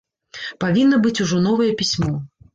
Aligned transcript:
Павінна 0.65 0.99
быць 1.03 1.13
ужо 1.27 1.43
новае 1.49 1.69
пісьмо. 1.85 2.11